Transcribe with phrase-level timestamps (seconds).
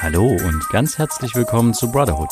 [0.00, 2.30] Hallo und ganz herzlich willkommen zu Brotherhood,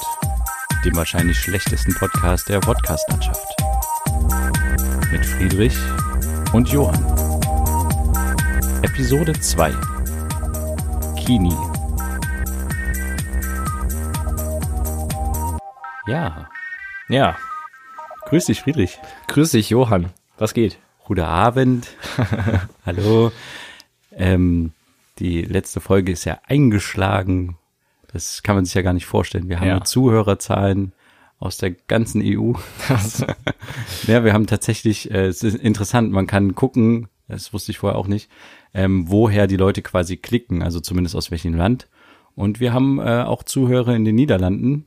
[0.84, 3.46] dem wahrscheinlich schlechtesten Podcast der Podcast-Landschaft.
[5.10, 5.76] Mit Friedrich
[6.52, 7.02] und Johann.
[8.82, 9.74] Episode 2.
[11.24, 11.56] Kini.
[16.06, 16.48] Ja.
[17.08, 17.36] Ja,
[18.26, 18.98] Grüß dich, Friedrich.
[19.28, 20.10] grüß dich, Johann.
[20.38, 20.78] Was geht?
[21.04, 21.88] Guten Abend.
[22.86, 23.32] Hallo.
[24.12, 24.72] Ähm,
[25.18, 27.56] die letzte Folge ist ja eingeschlagen.
[28.12, 29.48] Das kann man sich ja gar nicht vorstellen.
[29.48, 29.84] Wir haben Ja.
[29.84, 30.92] Zuhörerzahlen
[31.38, 32.52] aus der ganzen EU.
[34.06, 37.98] ja, wir haben tatsächlich, äh, es ist interessant, man kann gucken, das wusste ich vorher
[37.98, 38.30] auch nicht,
[38.72, 41.88] ähm, woher die Leute quasi klicken, also zumindest aus welchem Land.
[42.34, 44.86] Und wir haben äh, auch Zuhörer in den Niederlanden.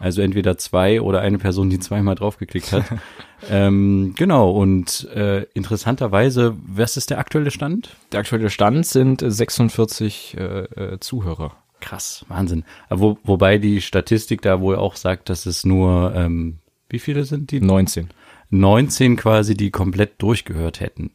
[0.00, 2.84] Also entweder zwei oder eine Person, die zweimal draufgeklickt hat.
[3.50, 7.96] ähm, genau, und äh, interessanterweise, was ist der aktuelle Stand?
[8.12, 11.56] Der aktuelle Stand sind 46 äh, äh, Zuhörer.
[11.80, 12.64] Krass, Wahnsinn.
[12.88, 16.58] Aber Wo, wobei die Statistik da wohl auch sagt, dass es nur, ähm,
[16.88, 17.60] wie viele sind die?
[17.60, 18.10] 19.
[18.50, 21.10] 19 quasi, die komplett durchgehört hätten.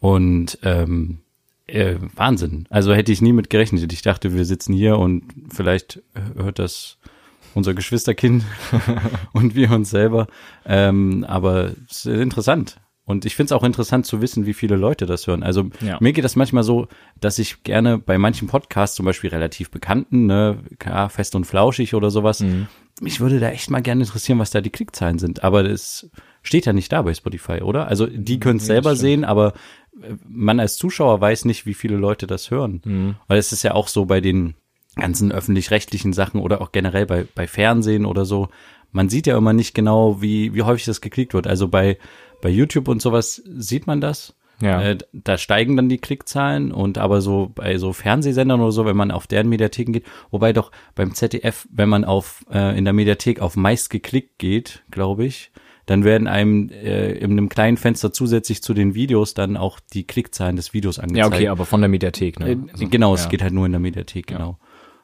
[0.00, 1.18] Und ähm,
[1.66, 2.66] äh, Wahnsinn.
[2.70, 3.92] Also hätte ich nie mit gerechnet.
[3.92, 6.02] Ich dachte, wir sitzen hier und vielleicht
[6.34, 6.98] hört das
[7.54, 8.44] unser Geschwisterkind
[9.32, 10.26] und wir uns selber.
[10.66, 12.80] Ähm, aber es ist interessant.
[13.04, 15.42] Und ich finde es auch interessant zu wissen, wie viele Leute das hören.
[15.42, 15.98] Also Ja.
[16.00, 16.86] mir geht das manchmal so,
[17.20, 21.94] dass ich gerne bei manchen Podcasts, zum Beispiel relativ bekannten, ne, klar, fest und flauschig
[21.94, 22.44] oder sowas,
[23.00, 25.42] mich würde da echt mal gerne interessieren, was da die Klickzahlen sind.
[25.42, 26.08] Aber das
[26.42, 27.88] steht ja nicht da bei Spotify, oder?
[27.88, 29.54] Also die können es selber sehen, aber
[30.00, 33.16] äh, man als Zuschauer weiß nicht, wie viele Leute das hören.
[33.26, 34.54] Weil es ist ja auch so bei den
[34.96, 38.48] ganzen öffentlich-rechtlichen Sachen oder auch generell bei, bei Fernsehen oder so.
[38.92, 41.46] Man sieht ja immer nicht genau, wie, wie häufig das geklickt wird.
[41.46, 41.96] Also bei,
[42.42, 44.34] bei YouTube und sowas sieht man das.
[44.60, 44.82] Ja.
[44.82, 48.96] Äh, da steigen dann die Klickzahlen und aber so bei so Fernsehsendern oder so, wenn
[48.96, 52.92] man auf deren Mediatheken geht, wobei doch beim ZDF, wenn man auf äh, in der
[52.92, 55.50] Mediathek auf meist geklickt geht, glaube ich,
[55.86, 60.04] dann werden einem äh, in einem kleinen Fenster zusätzlich zu den Videos dann auch die
[60.06, 61.34] Klickzahlen des Videos Ja, angezeigt.
[61.34, 62.50] okay, aber von der Mediathek, ne?
[62.50, 63.28] Äh, Also, genau, es ja.
[63.30, 64.58] geht halt nur in der Mediathek, genau.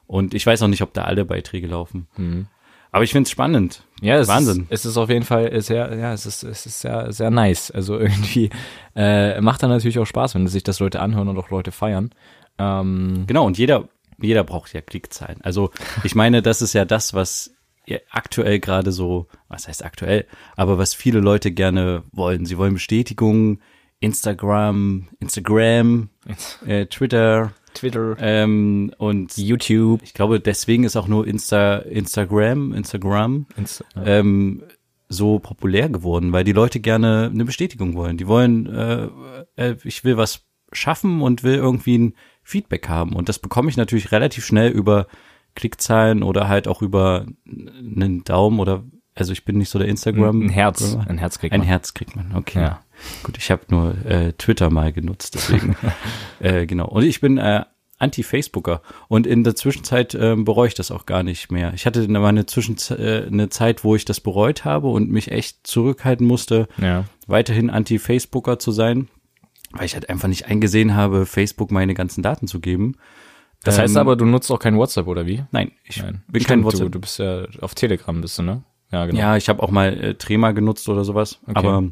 [0.07, 2.07] Und ich weiß auch nicht, ob da alle Beiträge laufen.
[2.91, 3.83] Aber ich find's spannend.
[4.01, 4.63] Ja, es Wahnsinn.
[4.69, 7.69] Ist, es ist auf jeden Fall sehr, ja, es ist, es ist sehr, sehr nice.
[7.71, 8.49] Also irgendwie
[8.95, 12.11] äh, macht dann natürlich auch Spaß, wenn sich das Leute anhören und auch Leute feiern.
[12.57, 15.41] Ähm, Genau, und jeder, jeder braucht ja Klickzahlen.
[15.41, 15.71] Also
[16.03, 17.51] ich meine, das ist ja das, was
[18.09, 20.25] aktuell gerade so, was heißt aktuell,
[20.55, 22.45] aber was viele Leute gerne wollen.
[22.45, 23.59] Sie wollen Bestätigung,
[23.99, 26.09] Instagram, Instagram,
[26.65, 33.45] äh, Twitter Twitter, ähm, und YouTube, ich glaube, deswegen ist auch nur Insta, Instagram, Instagram
[33.55, 34.63] Insta, ähm,
[35.09, 38.17] so populär geworden, weil die Leute gerne eine Bestätigung wollen.
[38.17, 39.07] Die wollen, äh,
[39.55, 43.13] äh, ich will was schaffen und will irgendwie ein Feedback haben.
[43.13, 45.07] Und das bekomme ich natürlich relativ schnell über
[45.55, 48.83] Klickzahlen oder halt auch über einen Daumen oder,
[49.15, 50.41] also ich bin nicht so der Instagram.
[50.43, 51.67] ein Herz, ein Herz kriegt Ein man.
[51.67, 52.61] Herz kriegt man, okay.
[52.61, 52.79] Ja.
[53.23, 55.75] Gut, ich habe nur äh, Twitter mal genutzt, deswegen.
[56.39, 56.87] äh, genau.
[56.87, 57.63] Und ich bin äh,
[57.99, 58.81] Anti-Facebooker.
[59.07, 61.73] Und in der Zwischenzeit ähm, bereue ich das auch gar nicht mehr.
[61.73, 65.65] Ich hatte mal eine, äh, eine Zeit, wo ich das bereut habe und mich echt
[65.65, 67.05] zurückhalten musste, Ja.
[67.25, 69.07] weiterhin Anti-Facebooker zu sein,
[69.71, 72.95] weil ich halt einfach nicht eingesehen habe, Facebook meine ganzen Daten zu geben.
[73.63, 75.43] Das heißt Ähm, aber, du nutzt auch kein WhatsApp, oder wie?
[75.51, 76.21] Nein, ich Nein.
[76.27, 76.85] bin Stimmt, kein WhatsApp.
[76.87, 78.63] Du, du bist ja auf Telegram bist du, ne?
[78.91, 79.19] Ja, genau.
[79.19, 81.39] Ja, ich habe auch mal äh, Trema genutzt oder sowas.
[81.47, 81.53] Okay.
[81.55, 81.83] Aber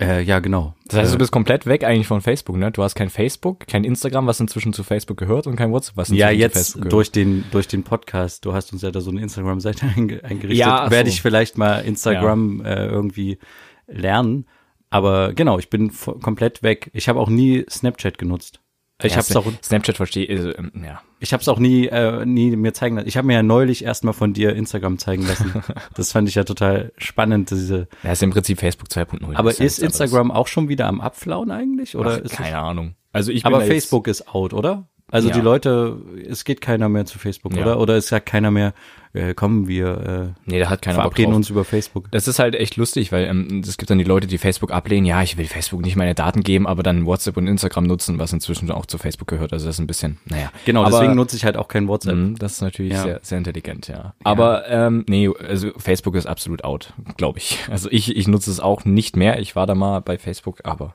[0.00, 0.74] äh, ja, genau.
[0.86, 2.70] Das heißt, äh, du bist komplett weg eigentlich von Facebook, ne?
[2.70, 6.08] Du hast kein Facebook, kein Instagram, was inzwischen zu Facebook gehört und kein WhatsApp, was
[6.08, 6.92] inzwischen Ja, zu jetzt Facebook gehört.
[6.92, 10.58] durch den, durch den Podcast, du hast uns ja da so eine Instagram-Seite einge eingerichtet,
[10.58, 13.38] Ja, werde ich vielleicht mal Instagram äh, irgendwie
[13.86, 14.46] lernen.
[14.90, 16.90] Aber genau, ich bin komplett weg.
[16.94, 18.60] Ich habe auch nie Snapchat genutzt.
[19.00, 21.00] Ich Ja, hab's auch, Snapchat verstehe, also, ja.
[21.20, 23.06] ich hab's auch nie, äh, nie mir zeigen lassen.
[23.06, 25.62] Ich habe mir ja neulich erstmal von dir Instagram zeigen lassen.
[25.94, 27.86] das fand ich ja total spannend, diese.
[28.02, 29.36] Ja, ist im Prinzip Facebook 2.0.
[29.36, 31.96] Aber ist nichts Instagram auch schon wieder am Abflauen eigentlich?
[31.96, 32.96] Oder ist Ach, keine Ahnung.
[33.12, 34.88] Also ich aber Facebook ist out, oder?
[35.10, 35.34] Also Ja.
[35.34, 35.96] die Leute,
[36.28, 37.62] es geht keiner mehr zu Facebook, Ja.
[37.62, 37.80] oder?
[37.80, 38.74] Oder es sagt keiner mehr,
[39.14, 42.10] äh, kommen wir äh, Nee, da hat keiner verabreden uns über Facebook.
[42.10, 45.06] Das ist halt echt lustig, weil ähm, es gibt dann die Leute, die Facebook ablehnen.
[45.06, 48.34] Ja, ich will Facebook nicht meine Daten geben, aber dann WhatsApp und Instagram nutzen, was
[48.34, 49.54] inzwischen auch zu Facebook gehört.
[49.54, 50.52] Also das ist ein bisschen, naja.
[50.66, 52.14] Genau, aber, deswegen nutze ich halt auch kein WhatsApp.
[52.16, 53.02] Mhm, Das ist natürlich Ja.
[53.02, 54.12] sehr, sehr intelligent, ja.
[54.24, 57.58] Aber ähm, nee, also Facebook ist absolut out, glaube ich.
[57.70, 59.38] Also ich, ich nutze es auch nicht mehr.
[59.40, 60.94] Ich war da mal bei Facebook, aber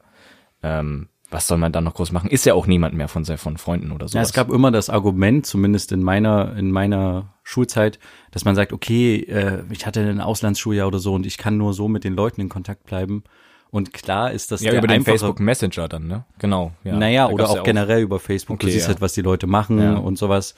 [0.62, 2.30] ähm, was soll man dann noch groß machen?
[2.30, 4.18] Ist ja auch niemand mehr von, von Freunden oder so.
[4.18, 8.00] Ja, es gab immer das Argument, zumindest in meiner, in meiner Schulzeit,
[8.32, 11.74] dass man sagt, okay, äh, ich hatte ein Auslandsschuljahr oder so und ich kann nur
[11.74, 13.24] so mit den Leuten in Kontakt bleiben.
[13.72, 16.26] Und klar ist das Ja, der über den Facebook Messenger dann, ne?
[16.38, 16.74] Genau.
[16.84, 16.96] Ja.
[16.96, 18.60] naja, Da oder auch, ja generell über Facebook.
[18.60, 18.90] du Okay, siehst ja.
[18.90, 19.96] halt, was die Leute machen Ja.
[19.96, 20.54] und sowas.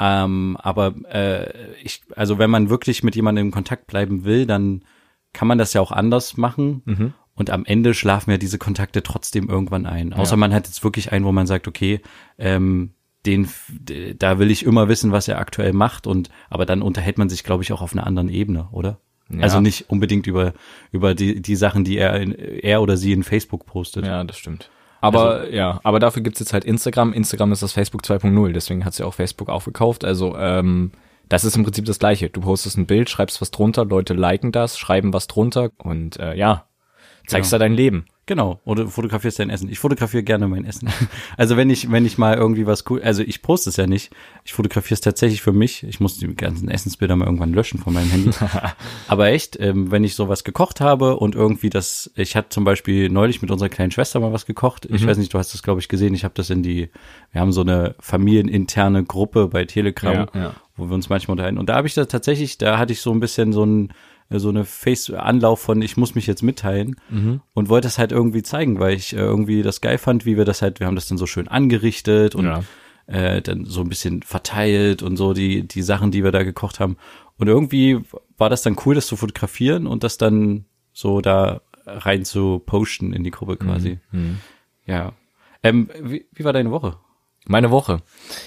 [0.00, 4.82] Ähm, aber äh, ich, also wenn man wirklich mit jemandem in Kontakt bleiben will, dann
[5.34, 6.82] kann man das ja auch anders machen.
[6.86, 7.12] Mhm.
[7.36, 10.12] Und am Ende schlafen ja diese Kontakte trotzdem irgendwann ein.
[10.12, 12.00] Außer man hat jetzt wirklich einen, wo man sagt, okay,
[12.38, 12.92] ähm,
[13.26, 13.48] den,
[14.18, 16.06] da will ich immer wissen, was er aktuell macht.
[16.06, 19.00] Und aber dann unterhält man sich, glaube ich, auch auf einer anderen Ebene, oder?
[19.30, 19.40] Ja.
[19.40, 20.52] Also nicht unbedingt über
[20.92, 24.06] über die die Sachen, die er in, er oder sie in Facebook postet.
[24.06, 24.70] Ja, das stimmt.
[25.00, 27.12] Aber Also ja, aber dafür gibt's jetzt halt Instagram.
[27.12, 30.04] Instagram ist das Facebook 2.0, deswegen hat sie auch Facebook aufgekauft.
[30.04, 30.92] Also ähm,
[31.28, 32.28] das ist im Prinzip das Gleiche.
[32.28, 36.34] Du postest ein Bild, schreibst was drunter, Leute liken das, schreiben was drunter und äh,
[36.34, 36.66] ja,
[37.26, 37.58] zeigst Genau.
[37.60, 38.04] da dein Leben.
[38.26, 39.68] Genau, oder fotografierst dein Essen.
[39.68, 40.88] Ich fotografiere gerne mein Essen.
[41.36, 44.12] Also wenn ich, wenn ich mal irgendwie was cool, also ich poste es ja nicht.
[44.44, 45.82] Ich fotografiere es tatsächlich für mich.
[45.84, 48.30] Ich muss die ganzen Essensbilder mal irgendwann löschen von meinem Handy.
[49.08, 53.10] Aber echt, ähm, wenn ich sowas gekocht habe und irgendwie das, ich hatte zum Beispiel
[53.10, 54.86] neulich mit unserer kleinen Schwester mal was gekocht.
[54.90, 56.14] Ich weiß nicht, du hast das glaube ich gesehen.
[56.14, 56.88] Ich habe das in die,
[57.32, 60.54] wir haben so eine familieninterne Gruppe bei Telegram, Ja, ja.
[60.76, 61.58] wo wir uns manchmal unterhalten.
[61.58, 63.92] Und da habe ich da tatsächlich, da hatte ich so ein bisschen so ein
[64.30, 66.96] so eine Face-Anlauf von, ich muss mich jetzt mitteilen
[67.54, 70.44] und wollte das halt irgendwie zeigen, weil ich äh, irgendwie das geil fand, wie wir
[70.44, 72.62] das halt, wir haben das dann so schön angerichtet und Ja.
[73.06, 76.80] äh, dann so ein bisschen verteilt und so die, die Sachen, die wir da gekocht
[76.80, 76.96] haben.
[77.38, 78.00] Und irgendwie
[78.38, 83.12] war das dann cool, das zu fotografieren und das dann so da rein zu posten
[83.12, 83.98] in die Gruppe quasi.
[84.86, 85.12] Ja.
[85.62, 86.96] Ähm, wie, wie war deine Woche?
[87.46, 88.00] Meine Woche.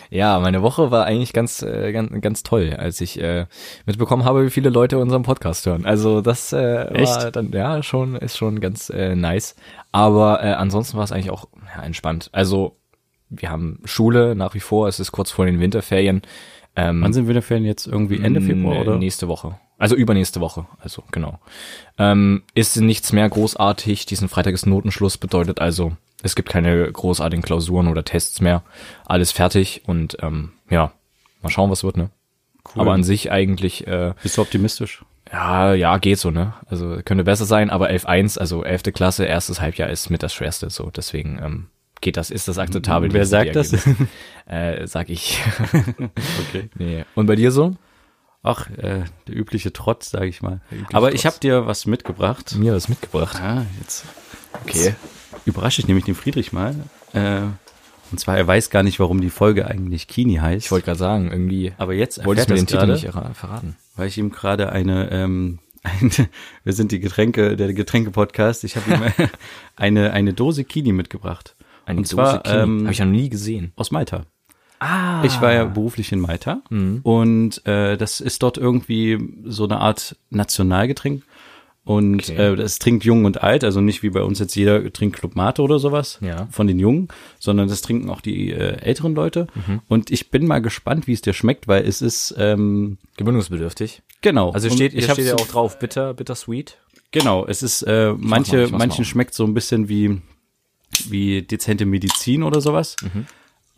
[0.09, 3.45] Ja, meine Woche war eigentlich ganz, äh, ganz, ganz toll, als ich äh,
[3.85, 5.85] mitbekommen habe, wie viele Leute unseren Podcast hören.
[5.85, 7.35] Also das äh, war Echt?
[7.35, 9.55] dann ja schon ist schon ganz äh, nice.
[9.91, 12.29] Aber äh, ansonsten war es eigentlich auch ja, entspannt.
[12.31, 12.75] Also
[13.29, 14.87] wir haben Schule nach wie vor.
[14.87, 16.23] Es ist kurz vor den Winterferien.
[16.75, 18.97] Ähm, Wann sind Winterferien jetzt irgendwie Ende Februar äh, oder?
[18.97, 19.59] Nächste Woche.
[19.77, 20.65] Also übernächste Woche.
[20.79, 21.39] Also genau.
[21.99, 24.07] Ähm, ist nichts mehr großartig.
[24.07, 25.17] Diesen Freitag ist Notenschluss.
[25.17, 25.93] Bedeutet also,
[26.23, 28.63] es gibt keine großartigen Klausuren oder Tests mehr.
[29.05, 30.91] Alles fertig und ähm, ja,
[31.41, 32.09] mal schauen, was wird, ne?
[32.75, 32.81] Cool.
[32.81, 35.03] Aber an sich eigentlich, äh, Bist du optimistisch?
[35.31, 36.53] ja, ja, geht so, ne?
[36.67, 38.83] Also könnte besser sein, aber 11.1, also 11.
[38.93, 40.89] Klasse, erstes Halbjahr ist mit das Schwerste, so.
[40.89, 41.67] Deswegen ähm,
[42.01, 43.11] geht das, ist das akzeptabel.
[43.13, 43.73] Wer sagt das?
[44.47, 45.43] Äh, sag ich.
[46.47, 46.69] Okay.
[46.77, 47.03] nee.
[47.15, 47.75] Und bei dir so?
[48.43, 50.61] Ach, äh, der übliche Trotz, sage ich mal.
[50.93, 51.33] Aber ich Trotz.
[51.33, 52.55] habe dir was mitgebracht.
[52.55, 53.37] Mir was mitgebracht.
[53.41, 54.05] Ah, jetzt
[54.63, 54.95] Okay.
[55.45, 56.75] Überrasche ich nämlich den Friedrich mal.
[57.13, 57.41] Äh,
[58.11, 60.65] und zwar, er weiß gar nicht, warum die Folge eigentlich Kini heißt.
[60.65, 63.75] Ich wollte gerade sagen, irgendwie aber jetzt erfährt du mir den Titel nicht erra- verraten.
[63.95, 66.09] weil ich ihm gerade eine, ähm, eine,
[66.63, 69.27] wir sind die Getränke, der Getränke-Podcast, ich habe ihm
[69.75, 71.55] eine, eine Dose Kini mitgebracht.
[71.85, 72.55] Eine und zwar Kini.
[72.57, 73.71] ähm, Habe ich noch nie gesehen.
[73.75, 74.25] aus Malta.
[74.79, 75.23] Ah.
[75.25, 80.15] Ich war ja beruflich in Malta und äh, das ist dort irgendwie so eine Art
[80.29, 81.23] Nationalgetränk.
[81.87, 82.51] Und Okay.
[82.53, 85.35] äh, das trinkt jung und alt, also nicht wie bei uns jetzt jeder trinkt Club
[85.37, 86.47] Mate oder sowas Ja.
[86.51, 87.07] von den Jungen,
[87.39, 89.47] sondern das trinken auch die äh, älteren Leute.
[89.55, 89.81] Mhm.
[89.87, 94.01] Und ich bin mal gespannt, wie es dir schmeckt, weil es ist ähm, Gewöhnungsbedürftig.
[94.21, 94.51] genau.
[94.51, 96.77] Also steht, ich steht ja auch drauf, bitter, bitter sweet.
[97.11, 99.05] Genau, es ist äh, mal, manche mach's manchen mal.
[99.05, 100.21] schmeckt so ein bisschen wie
[101.09, 102.95] wie dezente Medizin oder sowas.
[103.01, 103.25] Mhm.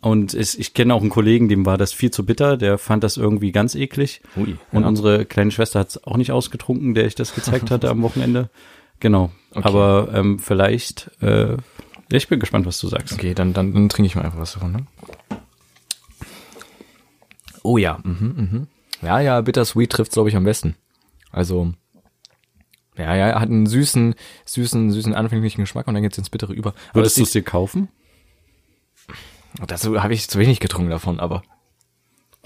[0.02, 3.04] Und es, ich kenne auch einen Kollegen, dem war das viel zu bitter, der fand
[3.04, 4.22] das irgendwie ganz eklig.
[4.36, 4.88] Ui, Und ja.
[4.88, 8.48] unsere kleine Schwester hat es auch nicht ausgetrunken, der ich das gezeigt hatte am Wochenende.
[9.00, 9.30] Genau.
[9.50, 9.62] Okay.
[9.62, 11.56] Aber ähm, vielleicht, äh,
[12.10, 13.12] ich bin gespannt, was du sagst.
[13.12, 14.86] Okay, dann, dann, dann trinke ich mal einfach was davon, ne?
[17.62, 18.66] Oh ja, mhm, mhm.
[19.02, 20.76] Ja, ja, bittersweet trifft glaube ich am besten.
[21.30, 21.72] Also,
[22.96, 24.14] ja, ja, hat einen süßen,
[24.46, 26.70] süßen, süßen anfänglichen Geschmack und dann geht's ins Bittere über.
[26.90, 27.88] Aber Würdest du es dir kaufen?
[29.66, 31.42] Dazu habe ich zu wenig getrunken davon, aber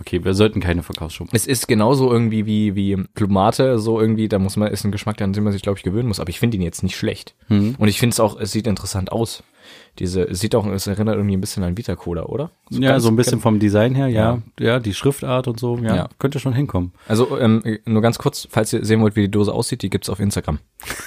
[0.01, 1.29] Okay, wir sollten keine Verkaufsschum.
[1.31, 5.23] es ist genauso irgendwie wie, wie Plumate, so irgendwie, da muss man, ist ein Geschmack,
[5.23, 7.37] an den man sich, glaube ich, gewöhnen muss, aber ich finde ihn jetzt nicht schlecht.
[7.49, 7.77] Mhm.
[7.79, 9.45] Und ich finde es auch, es sieht interessant aus.
[10.01, 12.51] Diese, es sieht auch, es erinnert irgendwie ein bisschen an Vita Cola, oder?
[12.71, 14.43] Ja, ganz- so ein bisschen vom Design her, ja.
[14.59, 16.09] Ja, die Schriftart und so, ja, Ja.
[16.19, 16.93] könnte schon hinkommen.
[17.07, 20.11] Also ähm, nur ganz kurz, falls ihr sehen wollt, wie die Dose aussieht, die gibt's
[20.11, 20.59] auf Instagram.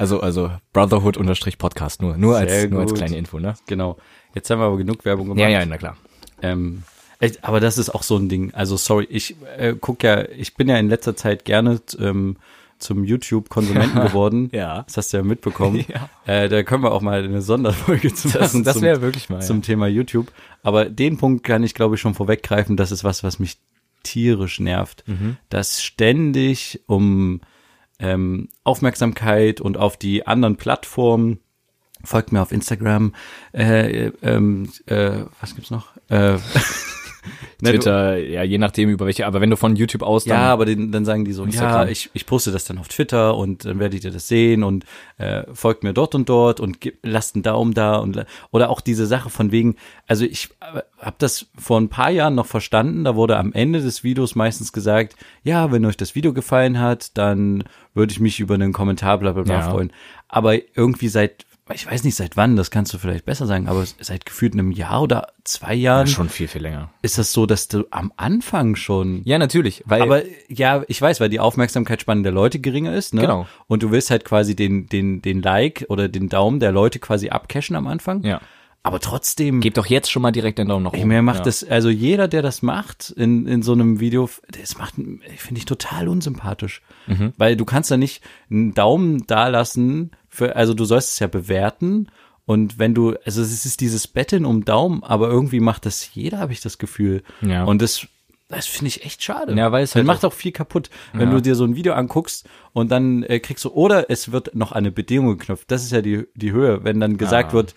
[0.00, 3.54] Also also Brotherhood-Podcast nur nur als nur als kleine Info, ne?
[3.66, 3.96] Genau.
[4.34, 5.40] Jetzt haben wir aber genug Werbung gemacht.
[5.40, 5.96] Ja ja, na klar.
[6.42, 6.82] Ähm,
[7.18, 8.52] echt, aber das ist auch so ein Ding.
[8.54, 12.36] Also sorry, ich äh, guck ja, ich bin ja in letzter Zeit gerne ähm,
[12.78, 14.50] zum YouTube-Konsumenten geworden.
[14.52, 14.82] Ja.
[14.82, 15.84] Das hast du ja mitbekommen.
[15.88, 16.08] Ja.
[16.26, 19.40] Äh, da können wir auch mal eine Sonderfolge zu Das, machen das wäre wirklich mal.
[19.40, 19.62] zum ja.
[19.62, 20.30] Thema YouTube.
[20.62, 22.76] Aber den Punkt kann ich, glaube ich, schon vorweggreifen.
[22.76, 23.58] Das ist was, was mich
[24.02, 25.04] tierisch nervt.
[25.06, 25.36] Mhm.
[25.48, 27.40] Dass ständig um
[27.98, 31.40] ähm, Aufmerksamkeit und auf die anderen Plattformen
[32.08, 33.12] folgt mir auf Instagram,
[33.52, 35.10] äh, ähm, äh,
[35.40, 35.88] was gibt's noch?
[36.08, 36.38] Äh,
[37.60, 40.38] Ne, du- Twitter, ja, je nachdem über welche, aber wenn du von YouTube aus dann,
[40.38, 41.88] Ja, aber den, dann sagen die so, ja, Instagram.
[41.88, 44.86] ich, ich poste das dann auf Twitter und dann werdet ihr das sehen und
[45.18, 48.80] äh, folgt mir dort und dort und gib, lasst einen Daumen da und oder auch
[48.80, 50.48] diese Sache von wegen, also ich
[51.00, 54.72] habe das vor ein paar Jahren noch verstanden, da wurde am Ende des Videos meistens
[54.72, 59.18] gesagt, ja, wenn euch das Video gefallen hat, dann würde ich mich über einen Kommentar
[59.18, 59.70] bla bla bla Ja.
[59.70, 59.92] freuen.
[60.28, 61.44] Aber irgendwie seit,
[61.74, 64.70] ich weiß nicht seit wann, das kannst du vielleicht besser sagen, aber seit gefühlt einem
[64.72, 66.90] Jahr oder zwei Jahren schon viel, viel länger.
[67.02, 71.20] ist das so, dass du am Anfang schon Ja, natürlich, weil, aber ja, ich weiß,
[71.20, 73.22] weil die Aufmerksamkeitsspanne der Leute geringer ist, ne?
[73.22, 73.46] Genau.
[73.66, 77.30] Und du willst halt quasi den, den, den Like oder den Daumen der Leute quasi
[77.30, 78.22] abcashen am Anfang.
[78.24, 78.40] ja,
[78.82, 81.08] Aber trotzdem, gib doch jetzt schon mal direkt den Daumen nach oben.
[81.08, 81.44] mir macht ja.
[81.44, 85.64] das, also jeder, der das macht in, in so einem Video, das macht, finde ich
[85.64, 86.82] total unsympathisch.
[87.06, 87.32] Mhm.
[87.36, 91.26] Weil du kannst da nicht einen Daumen da lassen für, also du sollst es ja
[91.26, 92.08] bewerten.
[92.46, 96.38] Und wenn du, also es ist dieses Betteln um Daumen, aber irgendwie macht das jeder,
[96.38, 97.22] habe ich das Gefühl.
[97.42, 97.64] Ja.
[97.64, 98.06] Und das,
[98.48, 99.54] das finde ich echt schade.
[99.54, 101.34] Ja, weil es halt macht auch viel kaputt, wenn Ja.
[101.34, 104.72] du dir so ein Video anguckst und dann äh, kriegst du, oder es wird noch
[104.72, 105.70] eine Bedingung geknüpft.
[105.70, 107.58] Das ist ja die, die Höhe, wenn dann gesagt Ja.
[107.58, 107.74] wird,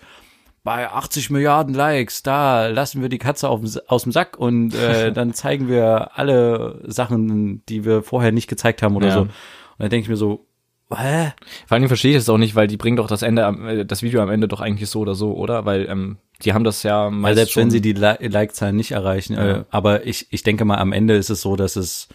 [0.64, 5.10] bei 80 Milliarden Likes, da lassen wir die Katze auf aus dem Sack und äh,
[5.18, 9.12] dann zeigen wir alle Sachen, die wir vorher nicht gezeigt haben oder Ja.
[9.14, 9.20] so.
[9.22, 9.30] Und
[9.78, 10.46] dann denke ich mir so,
[10.98, 11.32] hä?
[11.66, 14.02] Vor allem verstehe ich das auch nicht, weil die bringen doch das Ende, äh, das
[14.02, 15.64] Video am Ende doch eigentlich so oder so, oder?
[15.64, 18.76] Weil ähm, die haben das ja Weil meist selbst schon, wenn sie die Li- Like-Zahlen
[18.76, 19.64] nicht erreichen, äh, Ja.
[19.70, 22.08] aber ich, ich denke mal, am Ende ist es so, dass es,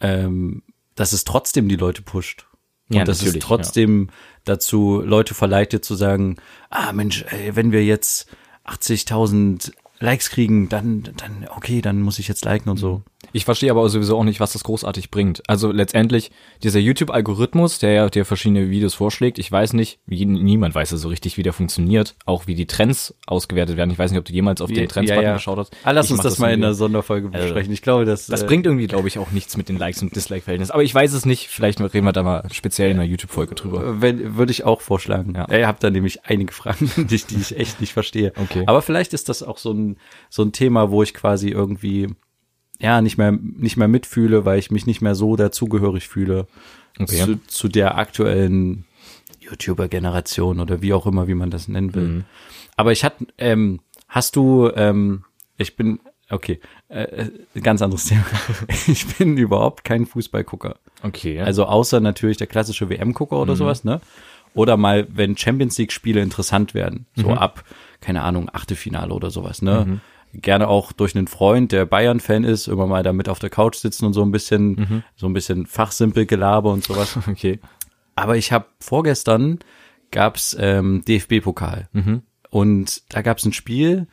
[0.00, 0.62] ähm,
[0.94, 2.46] dass es trotzdem die Leute pusht.
[2.88, 4.10] Und Ja, dass es trotzdem
[4.44, 6.36] dazu Leute verleitet zu sagen,
[6.70, 8.28] ah Mensch, ey, wenn wir jetzt
[8.64, 13.02] 80.000 Likes kriegen, dann, dann, okay, dann muss ich jetzt liken und so.
[13.36, 15.42] Ich verstehe aber sowieso auch nicht, was das großartig bringt.
[15.46, 16.30] Also letztendlich,
[16.62, 20.96] dieser YouTube-Algorithmus, der ja dir verschiedene Videos vorschlägt, ich weiß nicht, wie, niemand weiß ja
[20.96, 23.90] so richtig, wie der funktioniert, auch wie die Trends ausgewertet werden.
[23.90, 25.76] Ich weiß nicht, ob du jemals auf den Trends-Button geschaut hast.
[25.84, 27.72] Ah, lass Ich uns mach das, mal in der Sonderfolge Also, besprechen.
[27.72, 30.16] Ich glaube, das, Das äh, bringt irgendwie, glaube ich, auch nichts mit den Likes und
[30.16, 30.72] Dislike-Verhältnissen.
[30.72, 31.48] Aber ich weiß es nicht.
[31.48, 34.00] Vielleicht reden wir da mal speziell in einer YouTube-Folge drüber.
[34.00, 35.34] Wenn, würde ich auch vorschlagen.
[35.36, 35.46] Ja.
[35.54, 38.32] Ihr habt da nämlich einige Fragen, die, ich- die ich echt nicht verstehe.
[38.40, 38.64] Okay.
[38.66, 39.98] Aber vielleicht ist das auch so ein,
[40.30, 42.08] so ein Thema, wo ich quasi irgendwie,
[42.78, 46.46] ja, nicht mehr, nicht mehr mitfühle, weil ich mich nicht mehr so dazugehörig fühle
[46.98, 47.24] Okay.
[47.24, 48.84] zu, zu der aktuellen
[49.40, 52.08] YouTuber-Generation oder wie auch immer, wie man das nennen will.
[52.08, 52.24] Mhm.
[52.76, 55.24] Aber ich hatte, ähm, hast du, ähm,
[55.58, 58.24] ich bin, okay, äh, äh, ganz anderes Thema.
[58.86, 60.76] ich bin überhaupt kein Fußballgucker.
[61.02, 61.40] Okay.
[61.40, 64.00] Also außer natürlich der klassische WM-Gucker oder sowas, ne?
[64.54, 67.62] Oder mal, wenn Champions League-Spiele interessant werden, so ab,
[68.00, 70.00] keine Ahnung, Achtelfinale oder sowas, ne?
[70.42, 73.76] Gerne auch durch einen Freund, der Bayern-Fan ist, immer mal da mit auf der Couch
[73.76, 77.18] sitzen und so ein bisschen, so ein bisschen fachsimpel Gelaber und sowas.
[77.28, 77.60] okay.
[78.14, 79.58] Aber ich habe vorgestern
[80.10, 81.88] gab's ähm, DFB-Pokal
[82.50, 84.06] und da gab's ein Spiel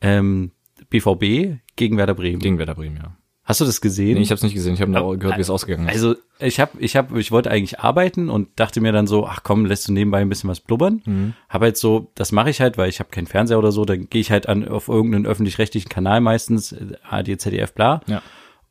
[0.00, 0.50] ähm,
[0.90, 2.40] BVB gegen Werder Bremen.
[2.40, 3.16] Gegen Werder Bremen, ja.
[3.46, 4.16] Hast du das gesehen?
[4.16, 4.74] Nee, ich habe es nicht gesehen.
[4.74, 5.94] Ich habe nur gehört, wie es ausgegangen ist.
[5.94, 9.44] Also ich habe, ich habe, ich wollte eigentlich arbeiten und dachte mir dann so, ach
[9.44, 11.00] komm, lässt du nebenbei ein bisschen was blubbern.
[11.06, 11.34] Mhm.
[11.48, 13.84] Habe halt so, das mache ich halt, weil ich habe keinen Fernseher oder so.
[13.84, 18.00] Dann gehe ich halt an auf irgendeinen öffentlich-rechtlichen Kanal meistens, äh, ARD, ZDF, bla.
[18.08, 18.20] Ja.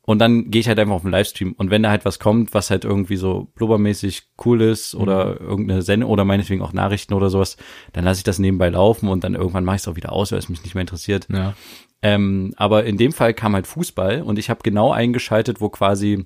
[0.02, 1.54] Und dann gehe ich halt einfach auf den Livestream.
[1.58, 5.48] Und wenn da halt was kommt, was halt irgendwie so blubbermäßig cool ist oder Mhm.
[5.48, 7.56] irgendeine Sendung oder meinetwegen auch Nachrichten oder sowas,
[7.92, 10.30] dann lasse ich das nebenbei laufen und dann irgendwann mache ich es auch wieder aus,
[10.30, 11.26] weil es mich nicht mehr interessiert.
[11.32, 11.54] ja.
[12.02, 16.24] Ähm, aber in dem Fall kam halt Fußball und ich habe genau eingeschaltet, wo quasi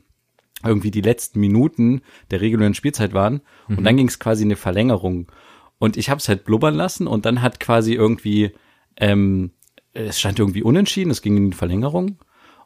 [0.65, 3.41] irgendwie die letzten Minuten der regulären Spielzeit waren.
[3.79, 5.31] Und dann ging es quasi in eine Verlängerung.
[5.79, 8.53] Und ich habe es halt blubbern lassen und dann hat quasi irgendwie
[8.97, 9.53] ähm,
[9.93, 12.19] es stand irgendwie unentschieden, es ging in die Verlängerung.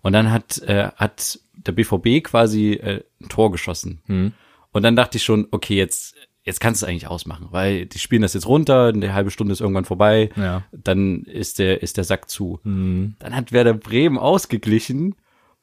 [0.02, 4.02] Und dann hat äh, hat der BVB quasi äh, ein Tor geschossen.
[4.73, 7.98] Und dann dachte ich schon, okay jetzt jetzt kannst du es eigentlich ausmachen, weil die
[7.98, 10.62] spielen das jetzt runter, eine halbe Stunde ist irgendwann vorbei, Ja.
[10.72, 12.60] dann ist der ist der Sack zu.
[12.62, 13.14] Mhm.
[13.18, 15.14] Dann hat Werder Bremen ausgeglichen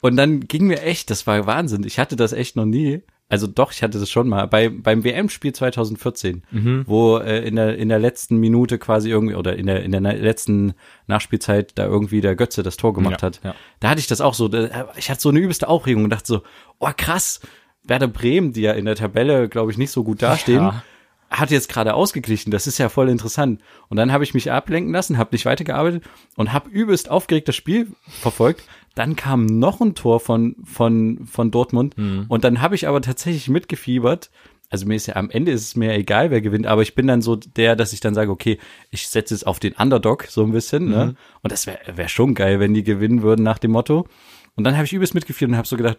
[0.01, 1.83] und dann ging mir echt, das war Wahnsinn.
[1.85, 3.01] Ich hatte das echt noch nie.
[3.29, 6.83] Also doch, ich hatte das schon mal bei beim WM-Spiel 2014, Mhm.
[6.85, 10.01] wo äh, in der in der letzten Minute quasi irgendwie oder in der in der
[10.01, 10.73] letzten
[11.07, 13.39] Nachspielzeit da irgendwie der Götze das Tor gemacht Ja, hat.
[13.43, 13.55] ja.
[13.79, 14.47] Da hatte ich das auch so.
[14.49, 16.41] Da, ich hatte so eine übelste Aufregung und dachte so,
[16.79, 17.39] oh krass,
[17.83, 20.83] Werder Bremen, die ja in der Tabelle, glaube ich, nicht so gut dastehen, Ja.
[21.29, 22.51] hat jetzt gerade ausgeglichen.
[22.51, 23.61] Das ist ja voll interessant.
[23.89, 26.03] Und dann habe ich mich ablenken lassen, habe nicht weitergearbeitet
[26.35, 27.87] und habe übelst aufgeregt das Spiel
[28.21, 28.63] verfolgt.
[28.95, 31.95] Dann kam noch ein Tor von von von Dortmund
[32.27, 34.29] und dann habe ich aber tatsächlich mitgefiebert.
[34.69, 37.07] Also mir ist ja am Ende ist es mir egal, wer gewinnt, aber ich bin
[37.07, 38.57] dann so der, dass ich dann sage, okay,
[38.89, 41.15] ich setze es auf den Underdog so ein bisschen, ne?
[41.41, 44.07] Und das wäre wär schon geil, wenn die gewinnen würden nach dem Motto.
[44.55, 45.97] Und dann habe ich übelst mitgefiebert und habe so gedacht,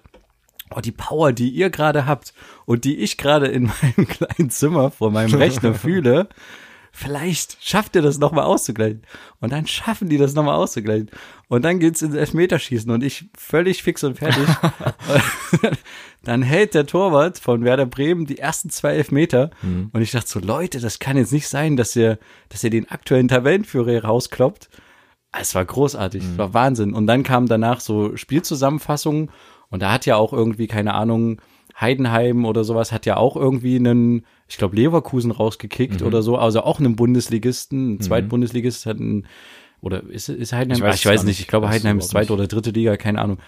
[0.77, 2.33] oh, die Power, die ihr gerade habt
[2.67, 6.29] und die ich gerade in meinem kleinen Zimmer vor meinem Rechner fühle,
[6.93, 9.03] vielleicht schafft ihr das nochmal auszugleichen.
[9.41, 11.11] Und dann schaffen die das nochmal auszugleichen.
[11.49, 14.47] Und dann geht's ins Elfmeterschießen und ich völlig fix und fertig.
[16.23, 19.51] dann hält der Torwart von Werder Bremen die ersten zwei Elfmeter.
[19.63, 19.91] Mhm.
[19.93, 22.19] Und ich dachte so, Leute, das kann jetzt nicht sein, dass ihr,
[22.51, 24.69] dass ihr den aktuellen Tabellenführer rauskloppt.
[25.33, 26.31] Es war großartig, mhm.
[26.33, 26.93] es war Wahnsinn.
[26.93, 29.31] Und dann kamen danach so Spielzusammenfassungen
[29.73, 31.41] und da hat ja auch irgendwie, keine Ahnung,
[31.81, 36.07] Heidenheim oder sowas hat ja auch irgendwie einen, ich glaube, Leverkusen rausgekickt mhm.
[36.07, 38.01] oder so, also auch einen Bundesligisten, ein mhm.
[38.01, 39.27] Zweitbundesligist hat einen,
[39.81, 40.77] oder ist, ist Heidenheim?
[40.77, 43.21] Ich weiß, Ach, ich weiß nicht, ich glaube, Heidenheim ist zweite oder dritte Liga, keine
[43.21, 43.39] Ahnung.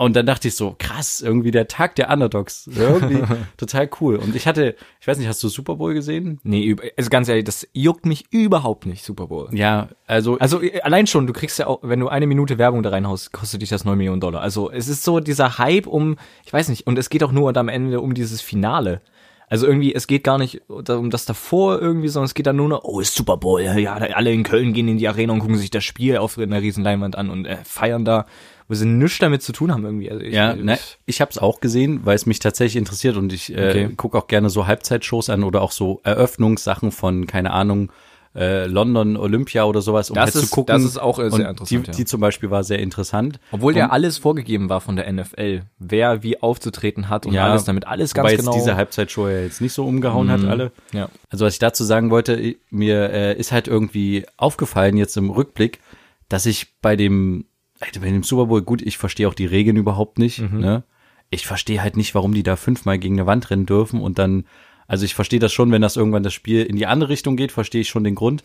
[0.00, 2.70] Und dann dachte ich so, krass, irgendwie der Tag der Underdogs.
[2.72, 3.20] Irgendwie
[3.56, 4.14] total cool.
[4.14, 6.38] Und ich hatte, ich weiß nicht, hast du Super Bowl gesehen?
[6.44, 9.48] Nee, also ganz ehrlich, das juckt mich überhaupt nicht, Super Bowl.
[9.52, 10.38] Ja, also.
[10.38, 13.60] Also allein schon, du kriegst ja auch, wenn du eine Minute Werbung da reinhaust, kostet
[13.60, 14.40] dich das neun Millionen Dollar.
[14.40, 16.14] Also es ist so dieser Hype um,
[16.44, 19.00] ich weiß nicht, und es geht auch nur am Ende um dieses Finale.
[19.48, 22.68] Also irgendwie, es geht gar nicht um das davor irgendwie, sondern es geht dann nur
[22.68, 25.56] noch, oh, ist Super Bowl, ja, alle in Köln gehen in die Arena und gucken
[25.56, 28.26] sich das Spiel auf einer riesen Leinwand an und äh, feiern da
[28.68, 30.10] wo sie nichts damit zu tun haben irgendwie.
[30.10, 33.32] Also ich, ja, ne, ich habe es auch gesehen, weil es mich tatsächlich interessiert und
[33.32, 33.94] ich äh, okay.
[33.96, 37.90] gucke auch gerne so Halbzeitshows an oder auch so Eröffnungssachen von, keine Ahnung,
[38.34, 40.74] äh, London Olympia oder sowas, um das halt ist, zu gucken.
[40.74, 41.86] Das ist auch äh, sehr interessant.
[41.86, 41.96] Die, ja.
[41.96, 43.40] die zum Beispiel war sehr interessant.
[43.50, 47.64] Obwohl ja alles vorgegeben war von der NFL, wer wie aufzutreten hat und ja, alles
[47.64, 48.52] damit alles ganz genau.
[48.52, 50.32] Weil diese Halbzeitshow ja jetzt nicht so umgehauen mhm.
[50.32, 50.72] hat alle.
[50.92, 51.08] Ja.
[51.30, 55.80] Also was ich dazu sagen wollte, mir äh, ist halt irgendwie aufgefallen jetzt im Rückblick,
[56.28, 57.46] dass ich bei dem
[57.78, 60.40] bei dem Super Bowl, gut, ich verstehe auch die Regeln überhaupt nicht.
[60.40, 60.60] Mhm.
[60.60, 60.84] Ne?
[61.30, 64.44] Ich verstehe halt nicht, warum die da fünfmal gegen eine Wand rennen dürfen und dann,
[64.86, 67.52] also ich verstehe das schon, wenn das irgendwann das Spiel in die andere Richtung geht,
[67.52, 68.42] verstehe ich schon den Grund.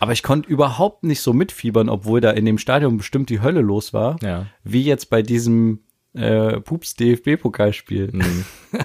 [0.00, 3.60] Aber ich konnte überhaupt nicht so mitfiebern, obwohl da in dem Stadion bestimmt die Hölle
[3.60, 4.46] los war, ja.
[4.64, 5.80] wie jetzt bei diesem
[6.14, 8.10] äh, Pups DFB-Pokalspiel.
[8.12, 8.44] Mhm.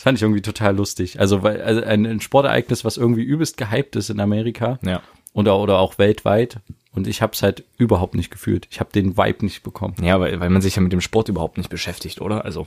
[0.00, 1.20] Das fand ich irgendwie total lustig.
[1.20, 4.78] Also, weil also ein, ein Sportereignis, was irgendwie übelst gehypt ist in Amerika.
[4.82, 5.02] Ja.
[5.32, 6.60] Oder, oder auch weltweit.
[6.92, 8.66] Und ich habe es halt überhaupt nicht gefühlt.
[8.70, 9.94] Ich habe den Vibe nicht bekommen.
[10.02, 12.44] Ja, weil, weil man sich ja mit dem Sport überhaupt nicht beschäftigt, oder?
[12.44, 12.66] Also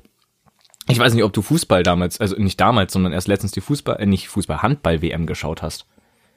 [0.88, 3.98] ich weiß nicht, ob du Fußball damals, also nicht damals, sondern erst letztens die Fußball,
[4.00, 5.86] äh, nicht Fußball, Handball-WM geschaut hast.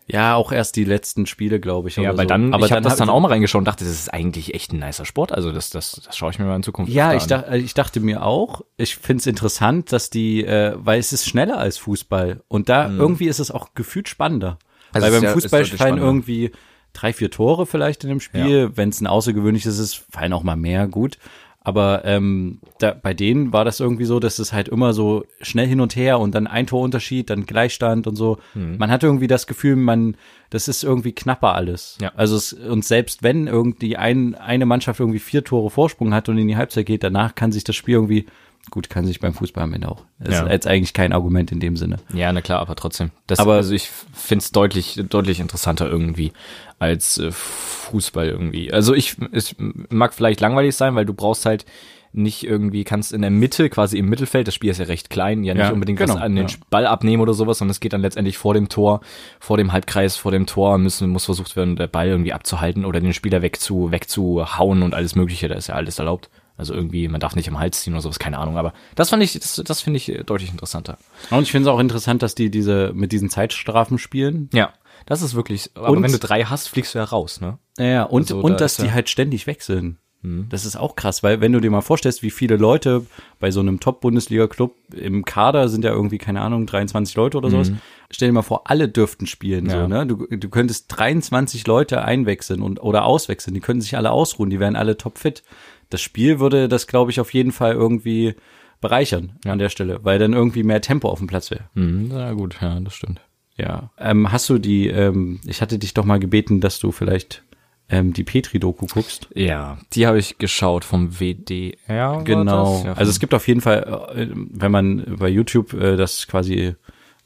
[0.09, 1.97] Ja, auch erst die letzten Spiele, glaube ich.
[1.97, 2.29] Ja, weil so.
[2.29, 4.73] dann, aber ich habe das dann auch mal reingeschaut und dachte, das ist eigentlich echt
[4.73, 5.33] ein nicer Sport.
[5.33, 7.45] Also das, das, das schaue ich mir mal in Zukunft ja, ich an.
[7.49, 11.27] Ja, ich dachte mir auch, ich finde es interessant, dass die, äh, weil es ist
[11.27, 13.01] schneller als Fußball und da mhm.
[13.01, 14.59] irgendwie ist es auch gefühlt spannender.
[15.03, 16.53] Also weil beim ja, Fußball fallen irgendwie
[16.93, 18.71] drei, vier Tore vielleicht in dem Spiel.
[18.71, 18.77] Ja.
[18.77, 21.19] Wenn es ein außergewöhnliches ist, fallen auch mal mehr, gut.
[21.67, 25.67] Aber ähm, da, bei denen war das irgendwie so, dass es halt immer so schnell
[25.67, 28.39] hin und her und dann ein Torunterschied, dann Gleichstand und so.
[28.55, 28.77] Mhm.
[28.79, 30.17] Man hat irgendwie das Gefühl, man,
[30.51, 31.99] das ist irgendwie knapper alles.
[32.01, 32.13] Ja.
[32.15, 36.39] Also es, und selbst wenn irgendwie ein, eine Mannschaft irgendwie vier Tore Vorsprung hat und
[36.39, 38.27] in die Halbzeit geht, danach kann sich das Spiel irgendwie
[38.71, 40.03] Gut, kann sich beim Fußball am Ende auch.
[40.19, 40.43] Das ja.
[40.43, 41.99] ist jetzt eigentlich kein Argument in dem Sinne.
[42.13, 43.11] Ja, na klar, aber trotzdem.
[43.27, 46.33] Das, aber also ich finde es deutlich, deutlich interessanter irgendwie
[46.79, 48.73] als äh, Fußball irgendwie.
[48.73, 51.65] Also ich, es mag vielleicht langweilig sein, weil du brauchst halt
[52.13, 55.45] nicht irgendwie, kannst in der Mitte, quasi im Mittelfeld, das Spiel ist ja recht klein,
[55.45, 56.55] ja nicht ja, unbedingt genau, was an den ja.
[56.71, 59.01] Ball abnehmen oder sowas, sondern es geht dann letztendlich vor dem Tor,
[59.39, 63.01] vor dem Halbkreis, vor dem Tor müssen, muss versucht werden, der Ball irgendwie abzuhalten oder
[63.01, 66.31] den Spieler wegzu, wegzuhauen und alles mögliche, da ist ja alles erlaubt.
[66.57, 68.57] Also irgendwie, man darf nicht im Hals ziehen oder sowas, keine Ahnung.
[68.57, 70.97] Aber das fand ich, das, das finde ich deutlich interessanter.
[71.31, 74.49] Und ich finde es auch interessant, dass die diese mit diesen Zeitstrafen spielen.
[74.53, 74.73] Ja,
[75.05, 75.71] das ist wirklich.
[75.75, 77.59] Aber und, wenn du drei hast, fliegst du ja raus, ne?
[77.79, 79.99] Ja, und also, und da dass die ja halt ständig wechseln.
[80.23, 80.47] Mhm.
[80.49, 83.07] Das ist auch krass, weil wenn du dir mal vorstellst, wie viele Leute
[83.39, 87.71] bei so einem Top-Bundesliga-Club im Kader sind ja irgendwie, keine Ahnung, 23 Leute oder sowas.
[87.71, 87.81] Mhm.
[88.11, 89.83] Stell dir mal vor, alle dürften spielen, ja.
[89.83, 90.07] so, ne?
[90.07, 93.55] Du, du könntest 23 Leute einwechseln und, oder auswechseln.
[93.55, 95.43] Die können sich alle ausruhen, die wären alle topfit
[95.91, 98.35] das Spiel würde das, glaube ich, auf jeden Fall irgendwie
[98.81, 99.53] bereichern ja.
[99.53, 101.65] an der Stelle, weil dann irgendwie mehr Tempo auf dem Platz wäre.
[101.75, 103.21] Mhm, ja gut, ja, das stimmt.
[103.57, 103.91] Ja.
[103.99, 107.43] Ähm, hast du die, ähm, ich hatte dich doch mal gebeten, dass du vielleicht
[107.89, 109.29] ähm, die Petri-Doku guckst.
[109.35, 112.23] Ja, die habe ich geschaut vom WDR.
[112.25, 112.83] Genau.
[112.85, 116.75] Ja, also es gibt auf jeden Fall, äh, wenn man bei YouTube äh, das quasi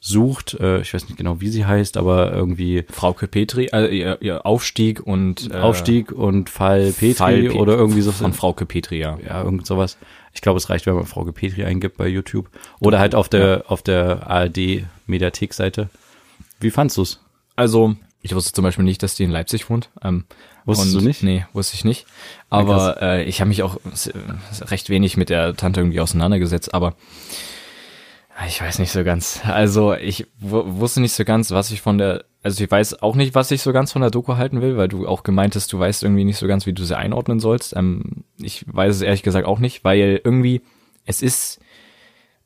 [0.03, 4.17] sucht, äh, ich weiß nicht genau, wie sie heißt, aber irgendwie Frauke Petri, äh, ihr,
[4.21, 8.65] ihr Aufstieg und äh, Aufstieg und Fall Petri Fall Pe oder irgendwie so von Frauke
[8.65, 9.19] Petri, ja.
[9.23, 9.99] Ja, irgend sowas.
[10.33, 13.47] Ich glaube, es reicht, wenn man Frauke Petri eingibt bei YouTube oder halt auf der
[13.47, 13.65] ja.
[13.67, 15.89] auf der ARD Mediathek Seite.
[16.59, 17.19] Wie fandst du's?
[17.55, 19.89] Also, ich wusste zum Beispiel nicht, dass die in Leipzig wohnt.
[20.03, 20.25] Ähm,
[20.65, 21.23] Wusstest du nicht?
[21.23, 22.05] Nee, wusste ich nicht.
[22.49, 23.77] Aber äh, ich habe mich auch
[24.61, 26.95] recht wenig mit der Tante irgendwie auseinandergesetzt, aber
[28.47, 29.41] ich weiß nicht so ganz.
[29.45, 33.35] Also ich wusste nicht so ganz, was ich von der, also ich weiß auch nicht,
[33.35, 36.03] was ich so ganz von der Doku halten will, weil du auch gemeintest, du weißt
[36.03, 37.75] irgendwie nicht so ganz, wie du sie einordnen sollst.
[37.75, 40.61] Ähm, ich weiß es ehrlich gesagt auch nicht, weil irgendwie
[41.05, 41.59] es ist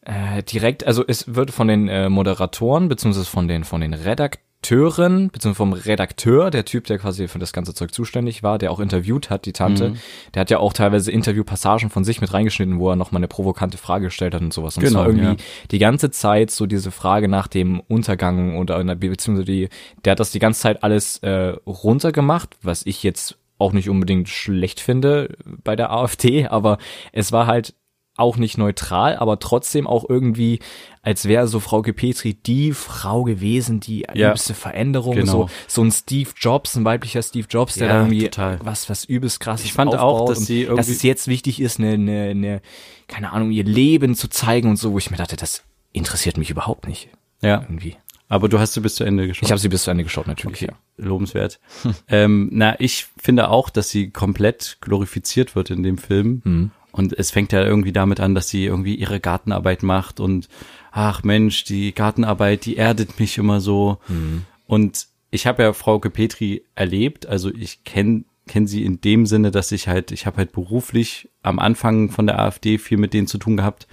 [0.02, 4.45] äh, direkt, also es wird von den äh, Moderatoren beziehungsweise von den von den Redakteuren
[4.66, 8.72] Redakteurin, beziehungsweise vom Redakteur, der Typ, der quasi für das ganze Zeug zuständig war, der
[8.72, 9.98] auch interviewt hat, die Tante, mhm.
[10.34, 13.78] der hat ja auch teilweise Interviewpassagen von sich mit reingeschnitten, wo er nochmal eine provokante
[13.78, 14.78] Frage gestellt hat und sowas.
[14.78, 15.36] Und genau, zwar irgendwie ja.
[15.72, 19.70] die ganze Zeit so diese Frage nach dem Untergang oder beziehungsweise die,
[20.04, 24.28] der hat das die ganze Zeit alles äh, runtergemacht, was ich jetzt auch nicht unbedingt
[24.28, 26.78] schlecht finde bei der AfD, aber
[27.14, 27.74] es war halt
[28.18, 30.60] auch nicht neutral, aber trotzdem auch irgendwie,
[31.02, 35.32] als wäre so Frau Petri die Frau gewesen, die ja, übelste Veränderung, genau.
[35.32, 38.60] so, so ein Steve Jobs, ein weiblicher Steve Jobs, der ja, da irgendwie total.
[38.64, 41.80] was, was übelst krass Ich fand auch, dass sie irgendwie, dass es jetzt wichtig ist,
[41.80, 42.62] eine, eine, eine,
[43.08, 46.50] keine Ahnung, ihr Leben zu zeigen und so, wo ich mir dachte, das interessiert mich
[46.50, 47.10] überhaupt nicht.
[47.42, 47.62] Ja.
[47.62, 47.98] Irgendwie.
[48.28, 49.44] Aber du hast sie bis zu Ende geschaut.
[49.44, 50.64] Ich habe sie bis zu Ende geschaut, natürlich.
[50.64, 50.72] Okay.
[50.98, 51.06] Ja.
[51.06, 51.60] Lobenswert.
[52.08, 56.42] ähm, na, ich finde auch, dass sie komplett glorifiziert wird in dem Film.
[56.44, 56.72] Mhm.
[56.96, 60.48] Und es fängt ja irgendwie damit an, dass sie irgendwie ihre Gartenarbeit macht und
[60.94, 63.98] ach Mensch, die Gartenarbeit, die erdet mich immer so.
[64.08, 64.44] Mhm.
[64.66, 69.52] Und ich habe ja Frau Petri erlebt, also ich kenne kenn sie in dem Sinne,
[69.52, 73.28] dass ich halt, ich habe halt beruflich am Anfang von der AfD viel mit denen
[73.28, 73.88] zu tun gehabt.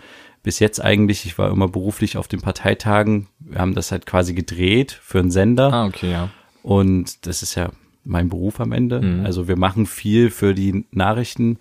[0.45, 3.27] Bis jetzt eigentlich, ich war immer beruflich auf den Parteitagen.
[3.41, 5.73] Wir haben das halt quasi gedreht für einen Sender.
[5.73, 6.31] Ah, okay, ja.
[6.63, 7.71] Und das ist ja
[8.05, 9.01] mein Beruf am Ende.
[9.01, 9.27] Mhm.
[9.27, 11.59] Also wir machen viel für die Nachrichten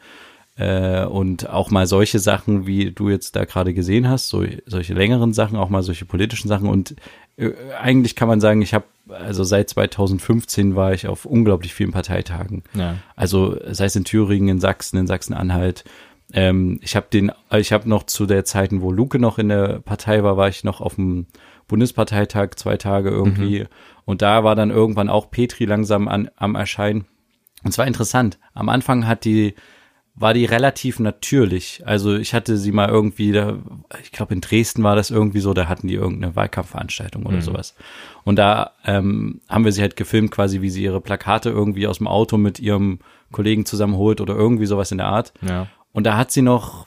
[0.57, 4.93] äh, und auch mal solche Sachen, wie du jetzt da gerade gesehen hast, so, solche
[4.93, 6.67] längeren Sachen, auch mal solche politischen Sachen.
[6.67, 6.95] Und
[7.37, 11.91] äh, eigentlich kann man sagen, ich habe, also seit 2015 war ich auf unglaublich vielen
[11.91, 12.63] Parteitagen.
[12.73, 12.97] Ja.
[13.15, 15.85] Also sei es in Thüringen, in Sachsen, in Sachsen-Anhalt.
[16.33, 19.79] Ähm, ich habe den, ich habe noch zu der Zeiten, wo Luke noch in der
[19.79, 21.27] Partei war, war ich noch auf dem
[21.67, 23.61] Bundesparteitag zwei Tage irgendwie.
[23.61, 23.67] Mhm.
[24.05, 27.05] Und da war dann irgendwann auch Petri langsam an, am Erscheinen.
[27.63, 28.39] Und zwar interessant.
[28.53, 29.55] Am Anfang hat die
[30.13, 31.81] war die relativ natürlich.
[31.85, 33.57] Also ich hatte sie mal irgendwie, da,
[34.03, 37.41] ich glaube in Dresden war das irgendwie so, da hatten die irgendeine Wahlkampfveranstaltung oder mhm.
[37.41, 37.75] sowas.
[38.23, 41.99] Und da ähm, haben wir sie halt gefilmt, quasi wie sie ihre Plakate irgendwie aus
[41.99, 42.99] dem Auto mit ihrem
[43.31, 45.33] Kollegen zusammenholt oder irgendwie sowas in der Art.
[45.41, 45.67] Ja.
[45.93, 46.85] Und da hat sie noch,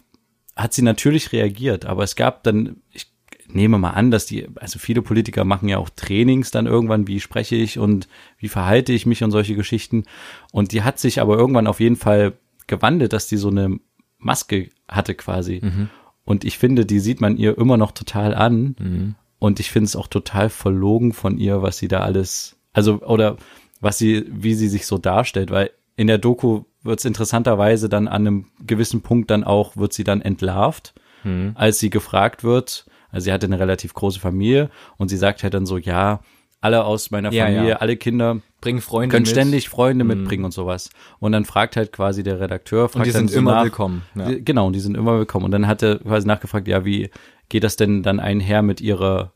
[0.54, 3.10] hat sie natürlich reagiert, aber es gab dann, ich
[3.48, 7.20] nehme mal an, dass die, also viele Politiker machen ja auch Trainings dann irgendwann, wie
[7.20, 8.08] spreche ich und
[8.38, 10.04] wie verhalte ich mich und solche Geschichten.
[10.52, 12.34] Und die hat sich aber irgendwann auf jeden Fall
[12.66, 13.78] gewandelt, dass die so eine
[14.18, 15.60] Maske hatte quasi.
[15.62, 15.90] Mhm.
[16.24, 18.76] Und ich finde, die sieht man ihr immer noch total an.
[18.78, 19.14] Mhm.
[19.38, 23.36] Und ich finde es auch total verlogen von ihr, was sie da alles, also, oder
[23.80, 28.08] was sie, wie sie sich so darstellt, weil in der Doku wird es interessanterweise dann
[28.08, 31.52] an einem gewissen Punkt dann auch, wird sie dann entlarvt, mhm.
[31.54, 32.86] als sie gefragt wird.
[33.10, 36.20] Also sie hatte eine relativ große Familie und sie sagt halt dann so, ja,
[36.64, 37.76] alle aus meiner Familie, ja, ja.
[37.76, 39.30] alle Kinder bringen Freunde können mit.
[39.30, 40.22] ständig Freunde mhm.
[40.22, 40.88] mitbringen und sowas.
[41.18, 44.02] Und dann fragt halt quasi der Redakteur, fragt und die sind so immer nach, willkommen.
[44.14, 44.30] Ja.
[44.38, 45.44] Genau, und die sind immer willkommen.
[45.44, 47.10] Und dann hat er quasi nachgefragt, ja, wie
[47.50, 49.32] geht das denn dann einher mit ihrer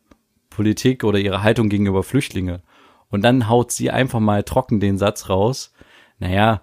[0.49, 2.63] Politik oder ihrer Haltung gegenüber Flüchtlinge?
[3.11, 5.75] Und dann haut sie einfach mal trocken den Satz raus.
[6.19, 6.63] Naja,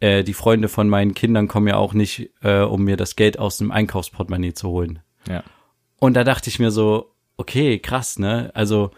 [0.00, 3.38] äh, die Freunde von meinen Kindern kommen ja auch nicht, äh, um mir das Geld
[3.38, 4.98] aus dem Einkaufsportemonnaie zu holen.
[5.28, 5.44] Ja.
[6.00, 8.50] Und da dachte ich mir so, okay, krass, ne?
[8.54, 8.90] Also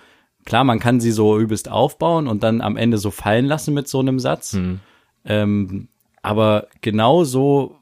[0.47, 3.89] klar, man kann sie so übelst aufbauen und dann am Ende so fallen lassen mit
[3.89, 4.55] so einem Satz.
[4.55, 4.81] Mhm.
[5.27, 5.89] Ähm,
[6.23, 7.77] aber genau so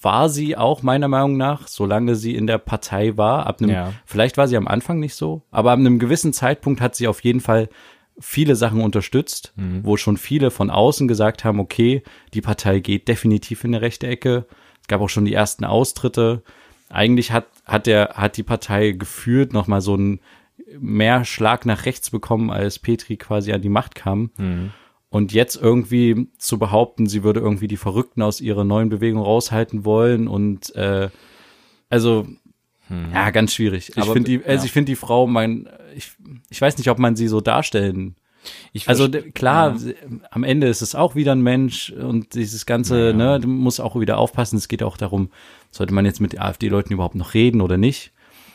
[0.00, 3.46] war sie auch meiner Meinung nach, solange sie in der Partei war.
[3.46, 3.92] Ab einem, ja.
[4.06, 7.22] vielleicht war sie am Anfang nicht so, aber ab einem gewissen Zeitpunkt hat sie auf
[7.24, 7.68] jeden Fall
[8.18, 9.80] viele Sachen unterstützt, mhm.
[9.82, 12.02] wo schon viele von außen gesagt haben, okay,
[12.34, 14.46] die Partei geht definitiv in eine rechte Ecke.
[14.82, 16.42] Es gab auch schon die ersten Austritte.
[16.90, 20.20] Eigentlich hat, hat der, hat die Partei geführt nochmal so ein
[20.78, 24.30] mehr Schlag nach rechts bekommen, als Petri quasi an die Macht kam.
[24.36, 24.70] Mhm.
[25.08, 29.84] Und jetzt irgendwie zu behaupten, sie würde irgendwie die Verrückten aus ihrer neuen Bewegung raushalten
[29.84, 31.08] wollen und äh,
[31.88, 32.28] also
[32.86, 33.12] hm.
[33.12, 33.92] ja, ganz schwierig.
[33.96, 34.64] Ich finde die, also ja.
[34.64, 36.12] ich finde die Frau, mein, ich,
[36.48, 38.16] ich weiß nicht, ob man sie so darstellen.
[38.72, 39.92] Ich also klar, ja.
[40.30, 43.12] am Ende ist es auch wieder ein Mensch und dieses ganze, ja.
[43.12, 44.56] ne, du musst auch wieder aufpassen.
[44.56, 45.30] Es geht auch darum,
[45.70, 48.12] sollte man jetzt mit AfD-Leuten überhaupt noch reden oder nicht?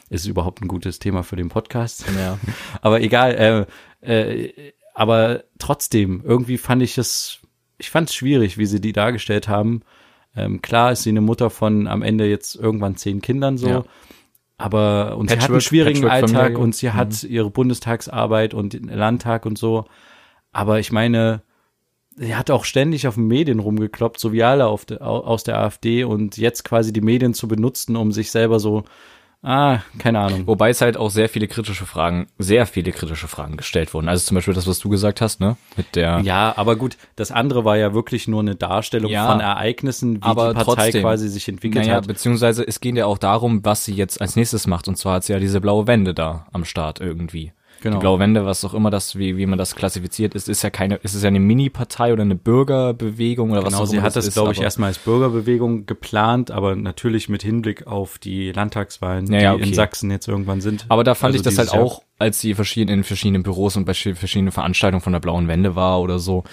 [0.10, 2.06] Ist überhaupt ein gutes Thema für den Podcast.
[2.18, 2.38] Ja.
[2.82, 3.68] aber egal,
[4.02, 7.40] äh, äh, aber trotzdem, irgendwie fand ich es,
[7.78, 9.82] ich fand es schwierig, wie sie die dargestellt haben.
[10.36, 13.68] Ähm, klar ist sie eine Mutter von am Ende jetzt irgendwann zehn Kindern so.
[13.68, 13.84] Ja.
[14.58, 17.30] Aber und Patchwork, sie hat einen schwierigen Alltag und sie hat mhm.
[17.30, 19.86] ihre Bundestagsarbeit und den Landtag und so.
[20.54, 21.42] Aber ich meine,
[22.16, 26.06] sie hat auch ständig auf den Medien rumgekloppt, so wie alle de, aus der AfD
[26.06, 28.84] und jetzt quasi die Medien zu benutzen, um sich selber so
[29.46, 30.48] Ah, keine Ahnung.
[30.48, 34.10] Wobei es halt auch sehr viele kritische Fragen, sehr viele kritische Fragen gestellt wurden.
[34.10, 35.56] Also zum Beispiel das, was du gesagt hast, ne?
[35.78, 36.22] Mit der.
[36.22, 40.24] Ja, aber gut, das andere war ja wirklich nur eine Darstellung ja, von Ereignissen, wie
[40.24, 42.08] aber die Partei trotzdem, quasi sich entwickelt naja, hat.
[42.08, 44.88] Beziehungsweise es ging ja auch darum, was sie jetzt als nächstes macht.
[44.88, 47.54] Und zwar hat sie ja diese blaue Wende da am Start irgendwie.
[47.82, 47.98] Genau.
[47.98, 50.70] Die blaue Wende, was auch immer das, wie, wie man das klassifiziert ist, ist ja
[50.70, 53.90] keine, ist es ja eine Mini-Partei oder eine Bürgerbewegung oder genau, was auch immer.
[53.92, 58.18] Genau, sie hat das, glaube ich, erstmal als Bürgerbewegung geplant, aber natürlich mit Hinblick auf
[58.18, 59.70] die Landtagswahlen, ja, ja, die okay.
[59.70, 60.86] in Sachsen jetzt irgendwann sind.
[60.90, 63.86] Aber da fand also ich das halt auch, als sie verschieden, in verschiedenen Büros und
[63.86, 66.44] bei verschiedenen Veranstaltungen von der blauen Wende war oder so,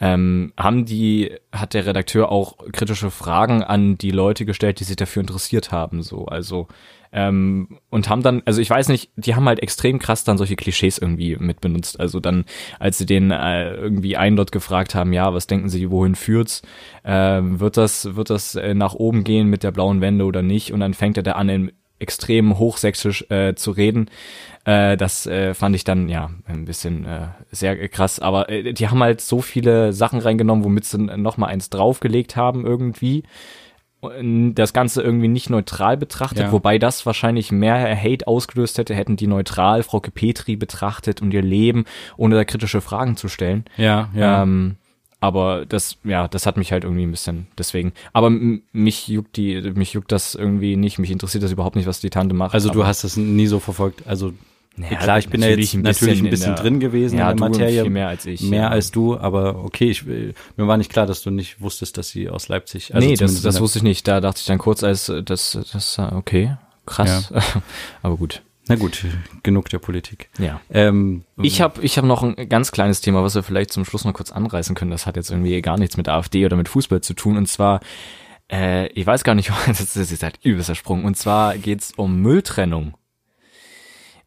[0.00, 4.96] ähm, haben die, hat der Redakteur auch kritische Fragen an die Leute gestellt, die sich
[4.96, 6.68] dafür interessiert haben, so, also,
[7.12, 10.56] ähm, und haben dann, also ich weiß nicht, die haben halt extrem krass dann solche
[10.56, 11.98] Klischees irgendwie mit benutzt.
[11.98, 12.44] Also dann,
[12.78, 16.62] als sie den äh, irgendwie einen dort gefragt haben, ja, was denken Sie, wohin führt's?
[17.02, 20.72] Äh, wird das, wird das äh, nach oben gehen mit der blauen Wende oder nicht?
[20.72, 24.10] Und dann fängt er da an, in extrem hochsächsisch äh, zu reden.
[24.64, 28.18] Äh, das äh, fand ich dann ja ein bisschen äh, sehr krass.
[28.20, 32.36] Aber äh, die haben halt so viele Sachen reingenommen, womit sie noch mal eins draufgelegt
[32.36, 33.24] haben irgendwie
[34.02, 36.52] das Ganze irgendwie nicht neutral betrachtet, ja.
[36.52, 41.42] wobei das wahrscheinlich mehr Hate ausgelöst hätte, hätten die neutral Frau Petri betrachtet und ihr
[41.42, 41.84] Leben,
[42.16, 43.66] ohne da kritische Fragen zu stellen.
[43.76, 44.42] Ja, ja.
[44.42, 44.76] Ähm,
[45.20, 47.92] aber das, ja, das hat mich halt irgendwie ein bisschen deswegen.
[48.12, 50.98] Aber mich juckt die, mich juckt das irgendwie nicht.
[50.98, 52.54] Mich interessiert das überhaupt nicht, was die Tante macht.
[52.54, 54.06] Also du hast das nie so verfolgt.
[54.06, 54.32] Also
[54.78, 57.36] ja, klar, ich bin ja jetzt ein natürlich ein bisschen der, drin gewesen ja, in
[57.36, 57.82] der Materie.
[57.82, 58.40] Viel mehr als ich.
[58.40, 58.68] Mehr ja.
[58.68, 62.30] als du, aber okay, ich, mir war nicht klar, dass du nicht wusstest, dass sie
[62.30, 62.94] aus Leipzig.
[62.94, 64.08] Also nee, das, das wusste ich nicht.
[64.08, 66.56] Da dachte ich dann kurz, als das, das, okay,
[66.86, 67.30] krass.
[67.34, 67.42] Ja.
[68.02, 68.42] aber gut.
[68.70, 69.04] Na gut,
[69.42, 70.28] genug der Politik.
[70.38, 70.60] Ja.
[70.70, 74.04] Ähm, ich habe ich hab noch ein ganz kleines Thema, was wir vielleicht zum Schluss
[74.04, 74.92] noch kurz anreißen können.
[74.92, 77.36] Das hat jetzt irgendwie gar nichts mit AfD oder mit Fußball zu tun.
[77.36, 77.80] Und zwar,
[78.48, 81.04] äh, ich weiß gar nicht, das ist jetzt halt übelster Sprung.
[81.04, 82.94] Und zwar geht's um Mülltrennung.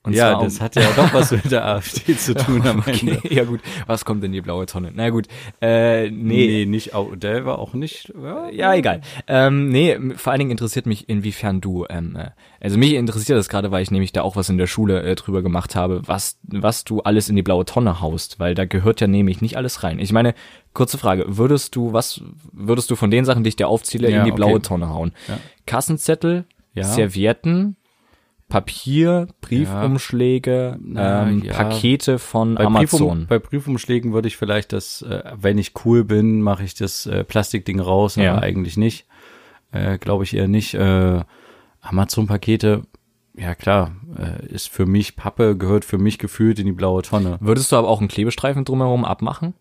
[0.06, 3.34] Und ja, das hat ja doch was mit der AfD zu tun am okay, Ende.
[3.34, 4.92] Ja gut, was kommt in die blaue Tonne?
[4.94, 5.28] Na gut,
[5.62, 6.48] äh, nee.
[6.48, 9.00] Nee, nicht, auch, der war auch nicht, ja, ja egal.
[9.28, 13.48] Ähm, nee, vor allen Dingen interessiert mich, inwiefern du, ähm, äh, also mich interessiert das
[13.48, 16.38] gerade, weil ich nämlich da auch was in der Schule äh, drüber gemacht habe, was,
[16.44, 19.84] was du alles in die blaue Tonne haust, weil da gehört ja nämlich nicht alles
[19.84, 20.00] rein.
[20.00, 20.34] Ich meine,
[20.74, 24.20] kurze Frage, würdest du, was, würdest du von den Sachen, die ich dir aufzähle, ja,
[24.20, 24.36] in die okay.
[24.36, 25.13] blaue Tonne hauen?
[25.30, 25.39] Ja.
[25.66, 26.84] Kassenzettel, ja.
[26.84, 27.78] Servietten,
[28.49, 31.27] Papier, Briefumschläge, ja.
[31.27, 31.53] ähm, ja.
[31.53, 32.99] Pakete von bei Amazon.
[32.99, 37.06] Briefum, bei Briefumschlägen würde ich vielleicht das, äh, wenn ich cool bin, mache ich das
[37.06, 38.34] äh, Plastikding raus, ja.
[38.34, 39.08] aber eigentlich nicht.
[39.71, 40.75] Äh, Glaube ich eher nicht.
[40.75, 41.21] Äh,
[41.82, 42.84] Amazon-Pakete,
[43.36, 47.38] ja klar, äh, ist für mich Pappe, gehört für mich gefühlt in die blaue Tonne.
[47.41, 49.53] Würdest du aber auch einen Klebestreifen drumherum abmachen,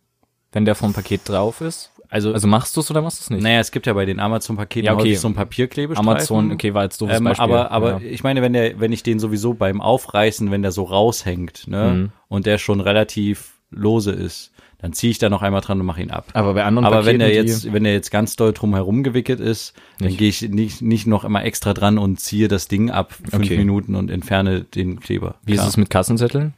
[0.53, 1.93] wenn der vom Paket drauf ist?
[2.13, 3.43] Also, also machst du es oder machst du es nicht?
[3.43, 5.15] Naja, es gibt ja bei den Amazon-Paketen ja, okay.
[5.15, 6.11] so ein Papierklebestreifen.
[6.11, 7.43] Amazon, okay, war jetzt doofes ähm, Beispiel.
[7.43, 8.11] Aber, aber ja.
[8.11, 11.91] ich meine, wenn der, wenn ich den sowieso beim Aufreißen, wenn der so raushängt, ne,
[11.91, 12.13] mhm.
[12.29, 16.03] und der schon relativ lose ist, dann ziehe ich da noch einmal dran und mache
[16.03, 16.27] ihn ab.
[16.35, 19.03] Aber bei anderen Aber Paketen, wenn der jetzt, wenn der jetzt ganz doll drum herum
[19.05, 20.11] gewickelt ist, nicht.
[20.11, 23.47] dann gehe ich nicht, nicht noch immer extra dran und ziehe das Ding ab, fünf
[23.47, 23.57] okay.
[23.57, 25.37] Minuten und entferne den Kleber.
[25.47, 25.65] Wie Klar.
[25.65, 26.53] ist es mit Kassenzetteln?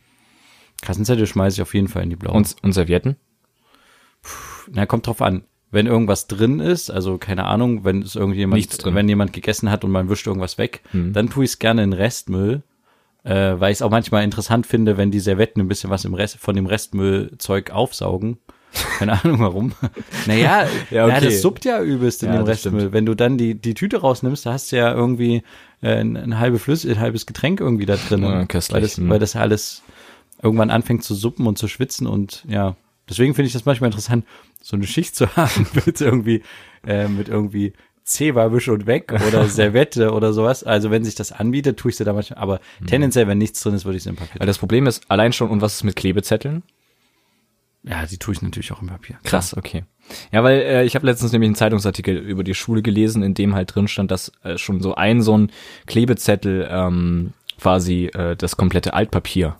[0.82, 2.34] Kassenzettel schmeiße ich auf jeden Fall in die blaue.
[2.34, 3.14] Und, und Servietten?
[4.20, 8.84] Puh, na, kommt drauf an wenn irgendwas drin ist, also keine Ahnung, wenn es irgendjemand,
[8.84, 11.12] wenn jemand gegessen hat und man wischt irgendwas weg, mhm.
[11.12, 12.62] dann tue ich es gerne in Restmüll,
[13.24, 16.14] äh, weil ich es auch manchmal interessant finde, wenn die Servetten ein bisschen was im
[16.14, 18.38] Rest, von dem Restmüllzeug aufsaugen.
[18.98, 19.72] Keine Ahnung warum.
[20.26, 21.14] naja, ja, okay.
[21.14, 22.80] ja, das suppt ja übelst in ja, dem Restmüll.
[22.80, 22.92] Stimmt.
[22.92, 25.42] Wenn du dann die, die Tüte rausnimmst, da hast du ja irgendwie
[25.82, 28.22] äh, ein, ein, halbe Flüss, ein halbes Getränk irgendwie da drin.
[28.22, 29.82] Ja, weil, das, weil das alles
[30.40, 32.76] irgendwann anfängt zu suppen und zu schwitzen und ja,
[33.08, 34.24] deswegen finde ich das manchmal interessant,
[34.62, 36.42] so eine Schicht zu haben mit irgendwie,
[36.86, 37.72] äh, mit irgendwie
[38.04, 40.62] Zewa wisch und weg oder Servette oder sowas.
[40.62, 42.38] Also wenn sich das anbietet, tue ich sie da manchmal.
[42.38, 42.86] Aber mhm.
[42.86, 44.40] tendenziell, wenn nichts drin ist, würde ich es im Papier.
[44.40, 46.62] Weil das Problem ist allein schon, und was ist mit Klebezetteln?
[47.82, 49.18] Ja, die tue ich natürlich auch im Papier.
[49.24, 49.84] Krass, okay.
[50.32, 53.54] Ja, weil äh, ich habe letztens nämlich einen Zeitungsartikel über die Schule gelesen, in dem
[53.54, 55.50] halt drin stand, dass äh, schon so ein so ein
[55.86, 59.56] Klebezettel ähm, quasi äh, das komplette Altpapier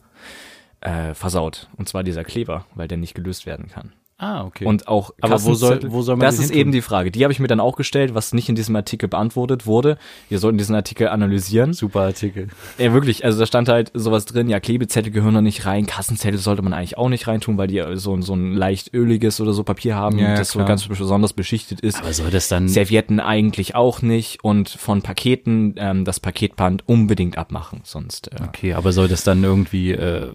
[0.84, 1.68] äh, versaut.
[1.76, 3.92] Und zwar dieser Kleber, weil der nicht gelöst werden kann.
[4.16, 4.64] Ah, okay.
[4.64, 7.10] Und auch Aber wo soll, wo soll man Das ist eben die Frage.
[7.10, 9.98] Die habe ich mir dann auch gestellt, was nicht in diesem Artikel beantwortet wurde.
[10.28, 11.72] Wir sollten diesen Artikel analysieren.
[11.72, 12.48] Super Artikel.
[12.78, 13.24] Ja, wirklich.
[13.24, 16.72] Also da stand halt sowas drin, ja, Klebezettel gehören noch nicht rein, Kassenzettel sollte man
[16.72, 20.18] eigentlich auch nicht reintun, weil die so, so ein leicht öliges oder so Papier haben,
[20.18, 20.64] ja, das klar.
[20.64, 21.98] so ganz besonders beschichtet ist.
[21.98, 22.68] Aber soll das dann...
[22.68, 28.28] Servietten eigentlich auch nicht und von Paketen ähm, das Paketband unbedingt abmachen, sonst...
[28.28, 29.90] Äh, okay, aber soll das dann irgendwie...
[29.90, 30.32] Äh,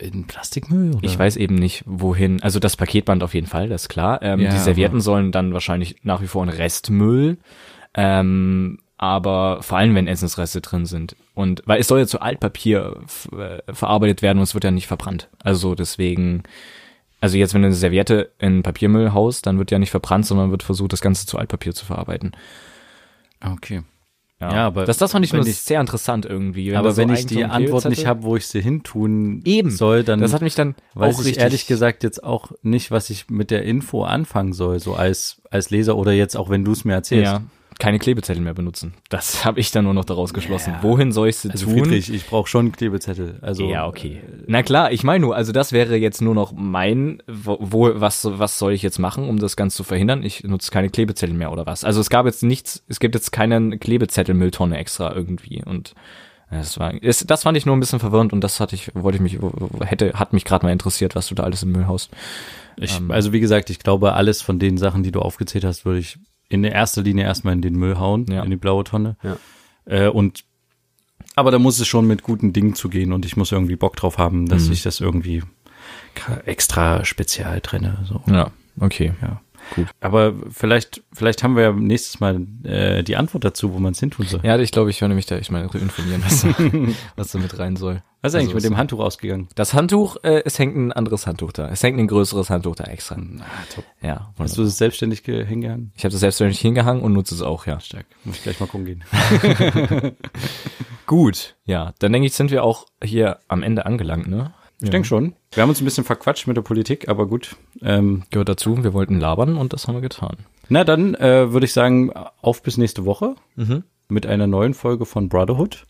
[0.00, 0.94] in Plastikmüll?
[0.94, 1.04] Oder?
[1.04, 2.42] Ich weiß eben nicht, wohin.
[2.42, 4.22] Also das Paketband auf jeden Fall, das ist klar.
[4.22, 7.38] Ähm, ja, die Servietten sollen dann wahrscheinlich nach wie vor in Restmüll.
[7.94, 11.16] Ähm, aber vor allem, wenn Essensreste drin sind.
[11.34, 12.96] Und weil es soll ja zu Altpapier
[13.32, 15.30] äh, verarbeitet werden und es wird ja nicht verbrannt.
[15.42, 16.42] Also deswegen,
[17.20, 20.50] also jetzt, wenn du eine Serviette in Papiermüll haust, dann wird ja nicht verbrannt, sondern
[20.50, 22.32] wird versucht, das Ganze zu Altpapier zu verarbeiten.
[23.40, 23.82] Okay.
[24.40, 26.74] Ja, Ja, aber das, das fand ich wenn nur ich- sehr interessant irgendwie.
[26.74, 29.70] aber da so wenn ich die Antwort nicht habe, wo ich sie hintun Eben.
[29.70, 33.10] soll, dann das hat mich dann weiß auch ich ehrlich gesagt jetzt auch nicht, was
[33.10, 36.72] ich mit der Info anfangen soll, so als, als Leser oder jetzt auch, wenn du
[36.72, 37.32] es mir erzählst.
[37.32, 37.42] ja,
[37.80, 38.94] keine Klebezettel mehr benutzen.
[39.08, 40.74] Das habe ich dann nur noch daraus geschlossen.
[40.74, 40.82] Ja.
[40.82, 41.80] Wohin soll ich sie Also tun?
[41.80, 43.38] Friedrich, ich brauche schon Klebezettel.
[43.42, 44.22] Also ja, okay.
[44.46, 48.24] Na klar, ich meine nur, also das wäre jetzt nur noch mein, wo, wo was,
[48.30, 50.22] was soll ich jetzt machen, um das Ganze zu verhindern?
[50.22, 51.82] Ich nutze keine Klebezettel mehr oder was?
[51.82, 55.94] Also es gab jetzt nichts, es gibt jetzt keine Klebezettel-Mülltonne extra irgendwie und
[56.50, 59.16] das war, es, das fand ich nur ein bisschen verwirrend und das hatte ich, wollte
[59.16, 59.38] ich mich,
[59.86, 62.10] hätte, hat mich gerade mal interessiert, was du da alles im Müll haust.
[62.76, 63.12] Ich, Ähm.
[63.12, 66.18] also wie gesagt, ich glaube, alles von den Sachen, die du aufgezählt hast, würde ich
[66.50, 68.42] in der erster Linie erstmal in den Müll hauen, Ja.
[68.42, 69.16] in die blaue Tonne.
[69.22, 69.36] Ja.
[69.86, 70.44] Äh, und
[71.36, 74.18] aber da muss es schon mit guten Dingen zugehen und ich muss irgendwie Bock drauf
[74.18, 74.72] haben, dass Mhm.
[74.72, 75.42] ich das irgendwie
[76.44, 77.98] extra spezial trenne.
[78.04, 78.22] So.
[78.26, 79.12] Ja, okay.
[79.22, 79.40] Ja.
[79.76, 79.86] Gut.
[80.00, 84.00] Aber vielleicht, vielleicht haben wir ja nächstes Mal äh, die Antwort dazu, wo man es
[84.00, 84.40] hintun soll.
[84.42, 86.44] Ja, ich glaube, ich werde mich da, ich meine, informieren, was,
[87.16, 88.02] was da mit rein soll.
[88.22, 89.48] Was ist eigentlich Also mit dem Handtuch ausgegangen?
[89.54, 91.68] Das Handtuch, äh, es hängt ein anderes Handtuch da.
[91.68, 93.16] Es hängt ein größeres Handtuch da extra.
[93.18, 93.84] Na, top.
[94.02, 95.92] Ja, Hast du das selbstständig ge- hingehangen?
[95.96, 97.80] ich habe das selbstverständlich hingehangen und nutze es auch, ja.
[97.80, 98.04] Stark.
[98.24, 99.04] Muss ich gleich mal gucken gehen.
[101.06, 101.56] Gut.
[101.64, 104.52] Ja, dann denke ich, sind wir auch hier am Ende angelangt, ne?
[104.82, 105.34] Ich denke schon.
[105.52, 107.56] Wir haben uns ein bisschen verquatscht mit der Politik, aber gut.
[107.82, 110.36] Ähm, Gehört dazu, wir wollten labern und das haben wir getan.
[110.68, 113.34] na, dann äh, würde ich sagen, auf bis nächste Woche
[114.08, 115.86] mit einer neuen Folge von Brotherhood.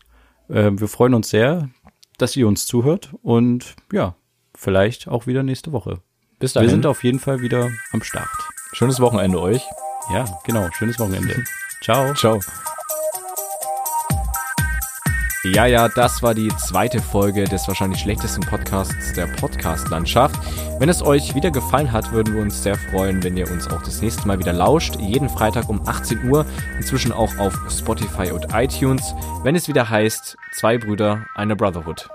[0.49, 1.69] Äh, wir freuen uns sehr,
[2.17, 4.15] dass ihr uns zuhört und ja,
[4.55, 5.99] vielleicht auch wieder nächste Woche.
[6.39, 6.69] Bis Wir dahin.
[6.71, 8.27] sind auf jeden Fall wieder am Start.
[8.73, 9.61] Schönes Wochenende euch.
[10.11, 10.67] Ja, genau.
[10.73, 11.35] Schönes Wochenende.
[11.83, 12.13] Ciao.
[12.15, 12.39] Ciao.
[15.43, 20.39] Ja, ja, das war die zweite Folge des wahrscheinlich schlechtesten Podcasts der Podcast-Landschaft.
[20.77, 23.81] Wenn es euch wieder gefallen hat, würden wir uns sehr freuen, wenn ihr uns auch
[23.81, 24.97] das nächste Mal wieder lauscht.
[24.99, 26.45] Jeden Freitag um 18 Uhr,
[26.77, 32.07] inzwischen auch auf Spotify und iTunes, wenn es wieder heißt, zwei Brüder, eine Brotherhood.